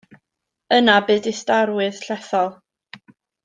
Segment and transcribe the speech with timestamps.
[0.77, 2.53] Yna bu distawrwydd llethol.